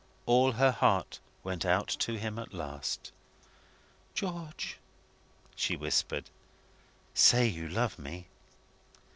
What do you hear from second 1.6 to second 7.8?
out to him at last. "George!" she whispered. "Say you